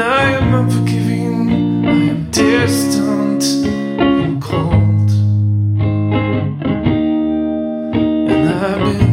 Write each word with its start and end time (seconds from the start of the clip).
And 0.00 0.06
I 0.06 0.30
am 0.30 0.54
unforgiving, 0.54 1.84
I 1.84 1.90
am 1.90 2.30
distant 2.30 3.42
and 3.98 4.40
cold. 4.40 5.10
And 8.30 8.48
I've 8.48 8.78
been 8.78 9.07